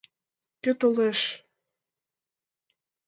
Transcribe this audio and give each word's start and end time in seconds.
—Кӧ 0.63 0.71
толеш-ш? 0.79 1.21